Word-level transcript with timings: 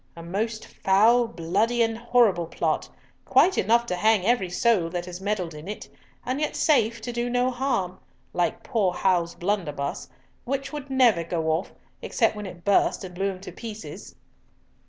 A 0.15 0.23
most 0.23 0.65
foul, 0.65 1.27
bloody, 1.27 1.83
and 1.83 1.95
horrible 1.95 2.47
plot, 2.47 2.89
quite 3.23 3.55
enough 3.59 3.85
to 3.85 3.95
hang 3.95 4.25
every 4.25 4.49
soul 4.49 4.89
that 4.89 5.05
has 5.05 5.21
meddled 5.21 5.53
in 5.53 5.67
it, 5.67 5.87
and 6.25 6.41
yet 6.41 6.55
safe 6.55 6.99
to 7.01 7.13
do 7.13 7.29
no 7.29 7.51
harm—like 7.51 8.63
poor 8.63 8.93
Hal's 8.95 9.35
blunderbuss, 9.35 10.09
which 10.43 10.73
would 10.73 10.89
never 10.89 11.23
go 11.23 11.51
off, 11.51 11.71
except 12.01 12.35
when 12.35 12.47
it 12.47 12.65
burst, 12.65 13.03
and 13.03 13.13
blew 13.13 13.29
him 13.29 13.41
to 13.41 13.51
pieces." 13.51 14.15